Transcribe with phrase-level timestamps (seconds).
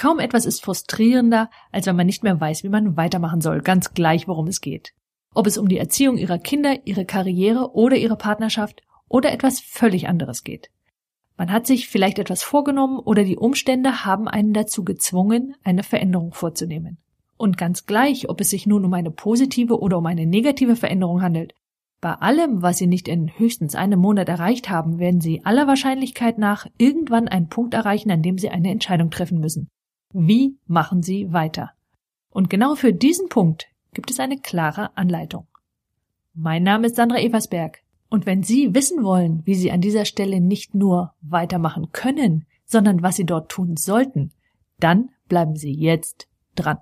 [0.00, 3.92] Kaum etwas ist frustrierender, als wenn man nicht mehr weiß, wie man weitermachen soll, ganz
[3.92, 4.94] gleich, worum es geht.
[5.34, 10.08] Ob es um die Erziehung ihrer Kinder, ihre Karriere oder ihre Partnerschaft oder etwas völlig
[10.08, 10.70] anderes geht.
[11.36, 16.32] Man hat sich vielleicht etwas vorgenommen oder die Umstände haben einen dazu gezwungen, eine Veränderung
[16.32, 16.96] vorzunehmen.
[17.36, 21.20] Und ganz gleich, ob es sich nun um eine positive oder um eine negative Veränderung
[21.20, 21.52] handelt,
[22.00, 26.38] bei allem, was Sie nicht in höchstens einem Monat erreicht haben, werden Sie aller Wahrscheinlichkeit
[26.38, 29.68] nach irgendwann einen Punkt erreichen, an dem Sie eine Entscheidung treffen müssen.
[30.12, 31.70] Wie machen Sie weiter?
[32.30, 35.46] Und genau für diesen Punkt gibt es eine klare Anleitung.
[36.34, 37.78] Mein Name ist Sandra Eversberg.
[38.08, 43.02] Und wenn Sie wissen wollen, wie Sie an dieser Stelle nicht nur weitermachen können, sondern
[43.04, 44.32] was Sie dort tun sollten,
[44.80, 46.78] dann bleiben Sie jetzt dran.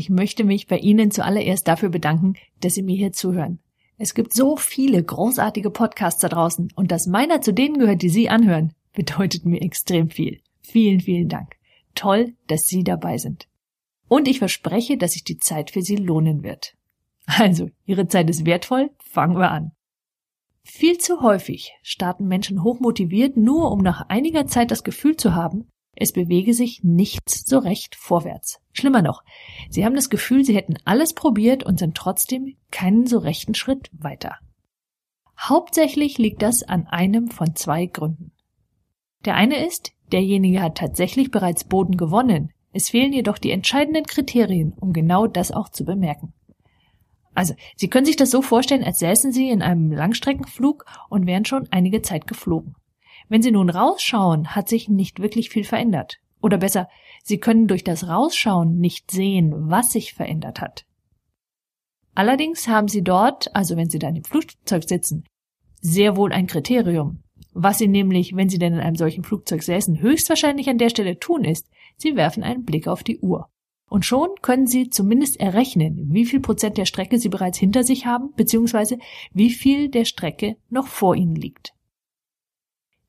[0.00, 3.58] Ich möchte mich bei Ihnen zuallererst dafür bedanken, dass Sie mir hier zuhören.
[3.98, 8.08] Es gibt so viele großartige Podcasts da draußen und dass meiner zu denen gehört, die
[8.08, 10.40] Sie anhören, bedeutet mir extrem viel.
[10.62, 11.56] Vielen, vielen Dank.
[11.94, 13.46] Toll, dass Sie dabei sind.
[14.08, 16.78] Und ich verspreche, dass sich die Zeit für Sie lohnen wird.
[17.26, 19.72] Also, Ihre Zeit ist wertvoll, fangen wir an.
[20.62, 25.68] Viel zu häufig starten Menschen hochmotiviert, nur um nach einiger Zeit das Gefühl zu haben,
[25.94, 28.60] es bewege sich nichts so recht vorwärts.
[28.72, 29.22] Schlimmer noch,
[29.68, 33.90] sie haben das Gefühl, sie hätten alles probiert und sind trotzdem keinen so rechten Schritt
[33.92, 34.36] weiter.
[35.38, 38.32] Hauptsächlich liegt das an einem von zwei Gründen.
[39.24, 44.74] Der eine ist, derjenige hat tatsächlich bereits Boden gewonnen, es fehlen jedoch die entscheidenden Kriterien,
[44.80, 46.32] um genau das auch zu bemerken.
[47.34, 51.44] Also, Sie können sich das so vorstellen, als säßen Sie in einem Langstreckenflug und wären
[51.44, 52.74] schon einige Zeit geflogen.
[53.30, 56.18] Wenn Sie nun rausschauen, hat sich nicht wirklich viel verändert.
[56.42, 56.88] Oder besser,
[57.22, 60.84] Sie können durch das Rausschauen nicht sehen, was sich verändert hat.
[62.12, 65.24] Allerdings haben Sie dort, also wenn Sie dann im Flugzeug sitzen,
[65.80, 67.22] sehr wohl ein Kriterium.
[67.52, 71.20] Was Sie nämlich, wenn Sie denn in einem solchen Flugzeug säßen, höchstwahrscheinlich an der Stelle
[71.20, 73.48] tun, ist, Sie werfen einen Blick auf die Uhr.
[73.88, 78.06] Und schon können Sie zumindest errechnen, wie viel Prozent der Strecke Sie bereits hinter sich
[78.06, 78.98] haben, beziehungsweise
[79.32, 81.74] wie viel der Strecke noch vor Ihnen liegt.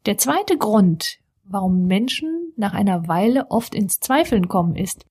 [0.08, 5.06] Der zweite Grund, warum Menschen nach einer Weile oft ins Zweifeln kommen, ist,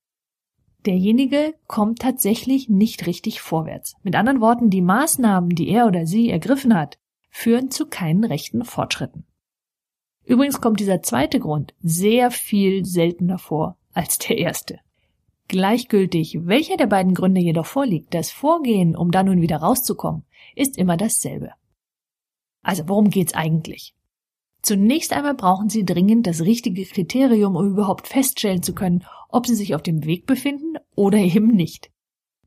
[0.85, 3.95] derjenige kommt tatsächlich nicht richtig vorwärts.
[4.03, 8.65] Mit anderen Worten, die Maßnahmen, die er oder sie ergriffen hat, führen zu keinen rechten
[8.65, 9.25] Fortschritten.
[10.25, 14.79] Übrigens kommt dieser zweite Grund sehr viel seltener vor als der erste.
[15.47, 20.25] Gleichgültig, welcher der beiden Gründe jedoch vorliegt, das Vorgehen, um da nun wieder rauszukommen,
[20.55, 21.51] ist immer dasselbe.
[22.61, 23.95] Also worum geht's eigentlich?
[24.61, 29.55] Zunächst einmal brauchen Sie dringend das richtige Kriterium, um überhaupt feststellen zu können, ob Sie
[29.55, 31.91] sich auf dem Weg befinden oder eben nicht.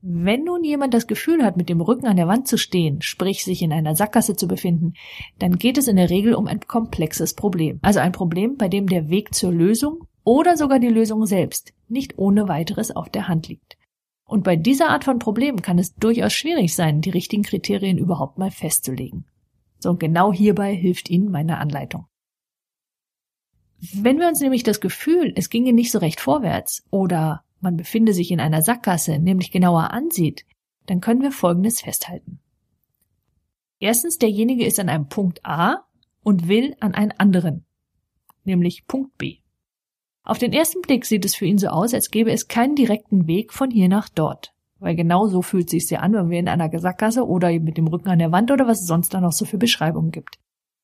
[0.01, 3.43] Wenn nun jemand das Gefühl hat, mit dem Rücken an der Wand zu stehen, sprich
[3.43, 4.93] sich in einer Sackgasse zu befinden,
[5.39, 7.79] dann geht es in der Regel um ein komplexes Problem.
[7.81, 12.17] Also ein Problem, bei dem der Weg zur Lösung oder sogar die Lösung selbst nicht
[12.17, 13.77] ohne weiteres auf der Hand liegt.
[14.25, 18.37] Und bei dieser Art von Problem kann es durchaus schwierig sein, die richtigen Kriterien überhaupt
[18.37, 19.25] mal festzulegen.
[19.85, 22.07] So, und genau hierbei hilft Ihnen meine Anleitung.
[23.93, 28.11] Wenn wir uns nämlich das Gefühl, es ginge nicht so recht vorwärts oder man befinde
[28.11, 30.43] sich in einer Sackgasse, nämlich genauer ansieht,
[30.87, 32.39] dann können wir Folgendes festhalten.
[33.77, 35.85] Erstens, derjenige ist an einem Punkt A
[36.23, 37.63] und will an einen anderen,
[38.43, 39.37] nämlich Punkt B.
[40.23, 43.27] Auf den ersten Blick sieht es für ihn so aus, als gäbe es keinen direkten
[43.27, 44.54] Weg von hier nach dort.
[44.85, 47.87] Weil genau so fühlt sich ja an, wenn wir in einer Sackgasse oder mit dem
[47.87, 50.37] Rücken an der Wand oder was es sonst da noch so für Beschreibungen gibt.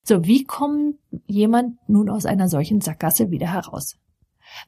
[0.03, 0.95] So, wie kommt
[1.27, 3.99] jemand nun aus einer solchen Sackgasse wieder heraus?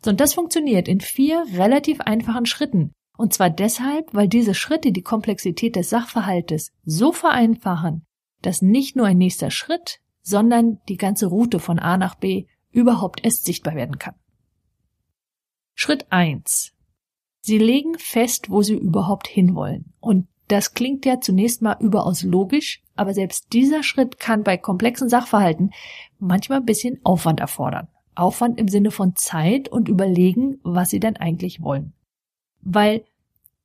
[0.04, 2.92] So, und das funktioniert in vier relativ einfachen Schritten.
[3.18, 8.06] Und zwar deshalb, weil diese Schritte die Komplexität des Sachverhaltes so vereinfachen,
[8.44, 13.26] dass nicht nur ein nächster Schritt, sondern die ganze Route von A nach B überhaupt
[13.26, 14.14] erst sichtbar werden kann.
[15.74, 16.73] Schritt eins:
[17.46, 19.94] Sie legen fest, wo Sie überhaupt hinwollen.
[20.00, 25.10] Und das klingt ja zunächst mal überaus logisch, aber selbst dieser Schritt kann bei komplexen
[25.10, 25.72] Sachverhalten
[26.20, 27.90] manchmal ein bisschen Aufwand erfordern.
[28.16, 31.92] Aufwand im Sinne von Zeit und überlegen, was Sie denn eigentlich wollen.
[32.62, 33.04] Weil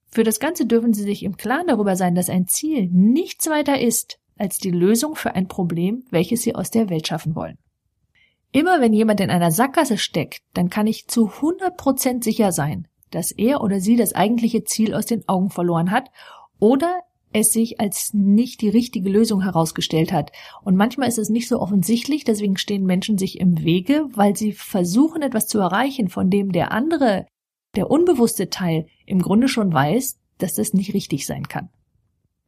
[0.09, 3.81] für das Ganze dürfen Sie sich im Klaren darüber sein, dass ein Ziel nichts weiter
[3.81, 7.59] ist als die Lösung für ein Problem, welches Sie aus der Welt schaffen wollen.
[8.51, 12.89] Immer wenn jemand in einer Sackgasse steckt, dann kann ich zu 100 Prozent sicher sein,
[13.11, 16.11] dass er oder sie das eigentliche Ziel aus den Augen verloren hat
[16.59, 17.01] oder
[17.33, 20.33] es sich als nicht die richtige Lösung herausgestellt hat.
[20.63, 24.53] Und manchmal ist es nicht so offensichtlich, deswegen stehen Menschen sich im Wege, weil sie
[24.53, 27.27] versuchen, etwas zu erreichen, von dem der andere
[27.77, 31.69] der unbewusste Teil im Grunde schon weiß, dass das nicht richtig sein kann.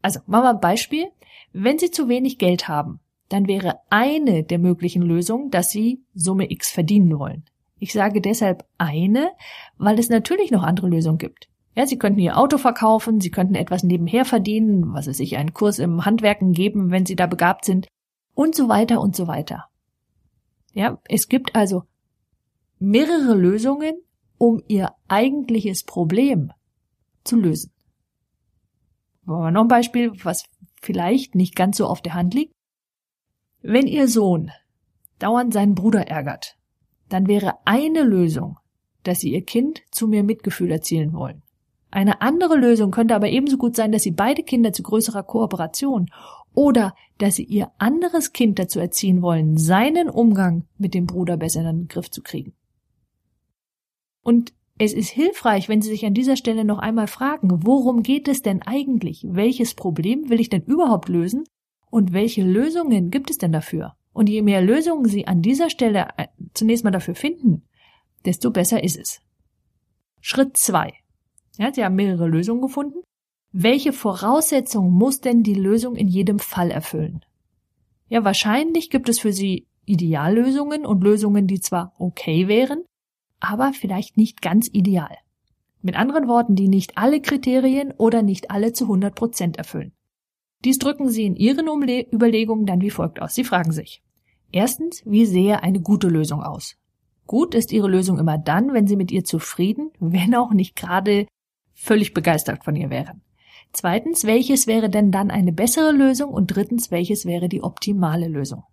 [0.02, 1.08] Also, machen wir ein Beispiel.
[1.52, 6.50] Wenn Sie zu wenig Geld haben, dann wäre eine der möglichen Lösungen, dass Sie Summe
[6.50, 7.44] X verdienen wollen.
[7.80, 9.32] Ich sage deshalb eine,
[9.78, 11.48] weil es natürlich noch andere Lösungen gibt.
[11.74, 15.54] Ja, Sie könnten Ihr Auto verkaufen, Sie könnten etwas nebenher verdienen, was es sich einen
[15.54, 17.88] Kurs im Handwerken geben, wenn Sie da begabt sind,
[18.34, 19.66] und so weiter und so weiter.
[20.74, 21.84] Ja, es gibt also
[22.78, 23.94] mehrere Lösungen,
[24.36, 26.52] um Ihr eigentliches Problem
[27.24, 27.72] zu lösen.
[29.22, 30.44] Machen wir noch ein Beispiel, was
[30.82, 32.54] vielleicht nicht ganz so auf der Hand liegt.
[33.62, 34.50] Wenn Ihr Sohn
[35.18, 36.56] dauernd seinen Bruder ärgert,
[37.10, 38.58] dann wäre eine Lösung,
[39.02, 41.42] dass Sie Ihr Kind zu mehr Mitgefühl erzielen wollen.
[41.90, 46.10] Eine andere Lösung könnte aber ebenso gut sein, dass Sie beide Kinder zu größerer Kooperation
[46.54, 51.60] oder dass Sie Ihr anderes Kind dazu erziehen wollen, seinen Umgang mit dem Bruder besser
[51.60, 52.54] in den Griff zu kriegen.
[54.22, 58.28] Und es ist hilfreich, wenn Sie sich an dieser Stelle noch einmal fragen, worum geht
[58.28, 59.26] es denn eigentlich?
[59.28, 61.44] Welches Problem will ich denn überhaupt lösen?
[61.90, 63.96] Und welche Lösungen gibt es denn dafür?
[64.12, 67.62] Und je mehr Lösungen Sie an dieser Stelle äh, zunächst mal dafür finden,
[68.24, 69.20] desto besser ist es.
[70.20, 70.92] Schritt zwei.
[71.56, 73.00] Ja, Sie haben mehrere Lösungen gefunden.
[73.52, 77.24] Welche Voraussetzungen muss denn die Lösung in jedem Fall erfüllen?
[78.08, 82.84] Ja, wahrscheinlich gibt es für Sie Ideallösungen und Lösungen, die zwar okay wären,
[83.40, 85.16] aber vielleicht nicht ganz ideal.
[85.82, 89.92] Mit anderen Worten, die nicht alle Kriterien oder nicht alle zu 100 Prozent erfüllen.
[90.64, 93.34] Dies drücken Sie in Ihren Umle Überlegungen dann wie folgt aus.
[93.34, 94.02] Sie fragen sich.
[94.52, 96.76] Erstens, wie sehe eine gute Lösung aus?
[97.26, 101.26] Gut ist Ihre Lösung immer dann, wenn Sie mit ihr zufrieden, wenn auch nicht gerade
[101.74, 103.22] völlig begeistert von ihr wären.
[103.72, 106.30] Zweitens, welches wäre denn dann eine bessere Lösung?
[106.30, 108.64] Und drittens, welches wäre die optimale Lösung?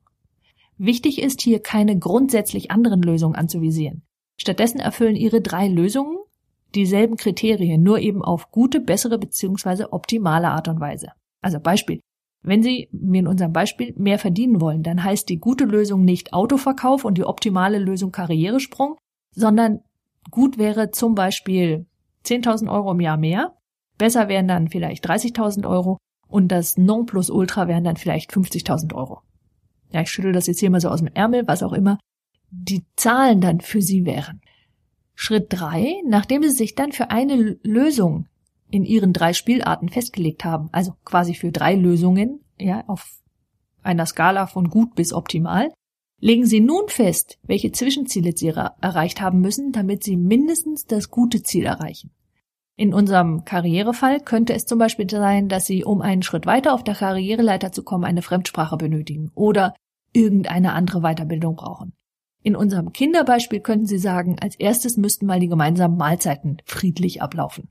[0.79, 4.03] Wichtig ist hier keine grundsätzlich anderen Lösungen anzuvisieren.
[4.37, 6.17] Stattdessen erfüllen ihre drei Lösungen
[6.75, 9.85] dieselben Kriterien, nur eben auf gute, bessere bzw.
[9.91, 11.09] optimale Art und Weise.
[11.41, 12.01] Also Beispiel.
[12.43, 16.33] Wenn Sie, wie in unserem Beispiel, mehr verdienen wollen, dann heißt die gute Lösung nicht
[16.33, 18.97] Autoverkauf und die optimale Lösung Karrieresprung,
[19.31, 19.81] sondern
[20.31, 21.85] gut wäre zum Beispiel
[22.25, 23.55] 10.000 Euro im Jahr mehr,
[23.97, 25.97] besser wären dann vielleicht 30.000 Euro
[26.27, 29.21] und das Nonplusultra wären dann vielleicht 50.000 Euro.
[29.91, 31.97] Ja, ich schüttel das jetzt hier mal so aus dem Ärmel, was auch immer
[32.49, 34.41] die Zahlen dann für Sie wären.
[35.15, 38.27] Schritt drei, nachdem Sie sich dann für eine Lösung
[38.69, 43.07] in Ihren drei Spielarten festgelegt haben, also quasi für drei Lösungen, ja, auf
[43.83, 45.71] einer Skala von gut bis optimal,
[46.19, 51.43] legen Sie nun fest, welche Zwischenziele Sie erreicht haben müssen, damit Sie mindestens das gute
[51.43, 52.11] Ziel erreichen.
[52.75, 56.83] In unserem Karrierefall könnte es zum Beispiel sein, dass Sie, um einen Schritt weiter auf
[56.83, 59.73] der Karriereleiter zu kommen, eine Fremdsprache benötigen oder
[60.13, 61.93] irgendeine andere Weiterbildung brauchen.
[62.43, 67.69] In unserem Kinderbeispiel könnten Sie sagen, als erstes müssten mal die gemeinsamen Mahlzeiten friedlich ablaufen.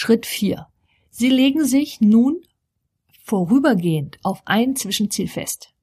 [0.00, 0.68] Schritt 4.
[1.10, 2.40] Sie legen sich nun
[3.24, 5.74] vorübergehend auf ein Zwischenziel fest.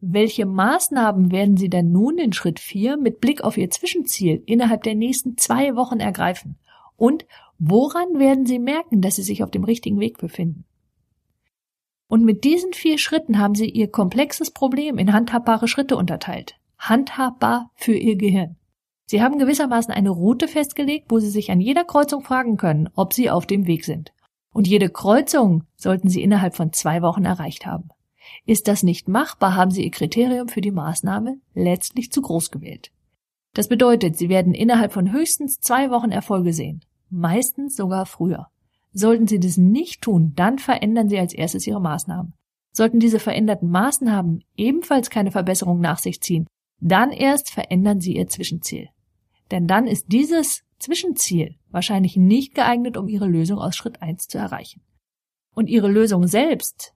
[0.00, 4.84] Welche Maßnahmen werden Sie denn nun in Schritt 4 mit Blick auf Ihr Zwischenziel innerhalb
[4.84, 6.60] der nächsten zwei Wochen ergreifen?
[6.94, 7.26] Und
[7.58, 10.64] woran werden Sie merken, dass Sie sich auf dem richtigen Weg befinden?
[12.06, 17.72] Und mit diesen vier Schritten haben Sie Ihr komplexes Problem in handhabbare Schritte unterteilt handhabbar
[17.74, 18.59] für Ihr Gehirn.
[19.10, 23.12] Sie haben gewissermaßen eine Route festgelegt, wo Sie sich an jeder Kreuzung fragen können, ob
[23.12, 24.12] Sie auf dem Weg sind.
[24.52, 27.88] Und jede Kreuzung sollten Sie innerhalb von zwei Wochen erreicht haben.
[28.46, 32.92] Ist das nicht machbar, haben Sie Ihr Kriterium für die Maßnahme letztlich zu groß gewählt.
[33.52, 38.46] Das bedeutet, Sie werden innerhalb von höchstens zwei Wochen Erfolge sehen, meistens sogar früher.
[38.92, 42.34] Sollten Sie das nicht tun, dann verändern Sie als erstes Ihre Maßnahmen.
[42.70, 46.46] Sollten diese veränderten Maßnahmen ebenfalls keine Verbesserung nach sich ziehen,
[46.78, 48.88] dann erst verändern Sie Ihr Zwischenziel.
[49.50, 54.38] Denn dann ist dieses Zwischenziel wahrscheinlich nicht geeignet, um Ihre Lösung aus Schritt 1 zu
[54.38, 54.82] erreichen.
[55.54, 56.94] Und Ihre Lösung selbst,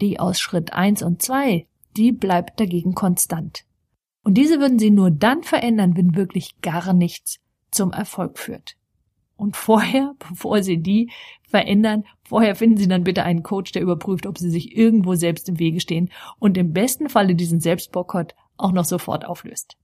[0.00, 3.64] die aus Schritt 1 und 2, die bleibt dagegen konstant.
[4.22, 8.76] Und diese würden Sie nur dann verändern, wenn wirklich gar nichts zum Erfolg führt.
[9.36, 11.10] Und vorher, bevor Sie die
[11.48, 15.48] verändern, vorher finden Sie dann bitte einen Coach, der überprüft, ob Sie sich irgendwo selbst
[15.48, 19.76] im Wege stehen und im besten Falle diesen Selbstboykott auch noch sofort auflöst.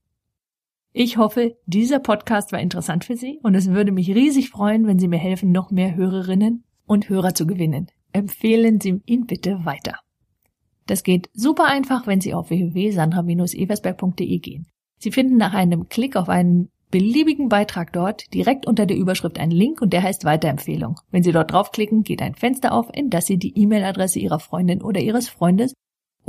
[0.92, 4.98] Ich hoffe, dieser Podcast war interessant für Sie und es würde mich riesig freuen, wenn
[4.98, 7.86] Sie mir helfen, noch mehr Hörerinnen und Hörer zu gewinnen.
[8.12, 10.00] Empfehlen Sie ihn bitte weiter.
[10.86, 14.66] Das geht super einfach, wenn Sie auf www.sandra-eversberg.de gehen.
[14.98, 19.52] Sie finden nach einem Klick auf einen beliebigen Beitrag dort direkt unter der Überschrift einen
[19.52, 20.98] Link und der heißt Weiterempfehlung.
[21.12, 24.82] Wenn Sie dort draufklicken, geht ein Fenster auf, in das Sie die E-Mail-Adresse Ihrer Freundin
[24.82, 25.72] oder Ihres Freundes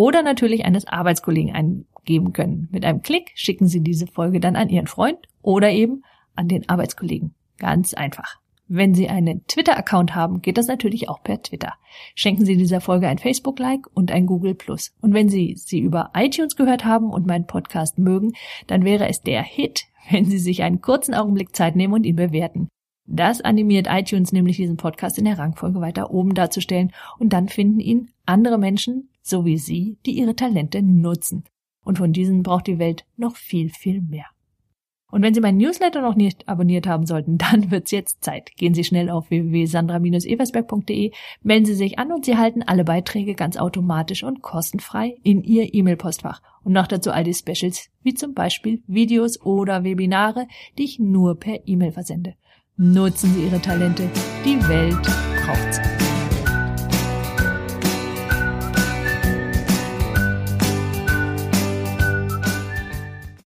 [0.01, 2.67] oder natürlich eines Arbeitskollegen eingeben können.
[2.71, 6.01] Mit einem Klick schicken Sie diese Folge dann an Ihren Freund oder eben
[6.33, 7.35] an den Arbeitskollegen.
[7.59, 8.39] Ganz einfach.
[8.67, 11.73] Wenn Sie einen Twitter-Account haben, geht das natürlich auch per Twitter.
[12.15, 14.57] Schenken Sie dieser Folge ein Facebook-Like und ein Google+.
[15.01, 18.31] Und wenn Sie sie über iTunes gehört haben und meinen Podcast mögen,
[18.65, 22.15] dann wäre es der Hit, wenn Sie sich einen kurzen Augenblick Zeit nehmen und ihn
[22.15, 22.69] bewerten.
[23.05, 27.79] Das animiert iTunes nämlich diesen Podcast in der Rangfolge weiter oben darzustellen und dann finden
[27.79, 31.43] ihn andere Menschen, so wie Sie, die ihre Talente nutzen.
[31.83, 34.25] Und von diesen braucht die Welt noch viel, viel mehr.
[35.11, 38.55] Und wenn Sie meinen Newsletter noch nicht abonniert haben sollten, dann wird's jetzt Zeit.
[38.55, 41.11] Gehen Sie schnell auf www.sandra-eversberg.de,
[41.43, 45.73] melden Sie sich an und Sie halten alle Beiträge ganz automatisch und kostenfrei in Ihr
[45.73, 46.41] E-Mail-Postfach.
[46.63, 50.47] Und noch dazu all die Specials, wie zum Beispiel Videos oder Webinare,
[50.77, 52.35] die ich nur per E-Mail versende.
[52.77, 54.09] Nutzen Sie Ihre Talente.
[54.45, 55.01] Die Welt
[55.45, 56.00] braucht sie.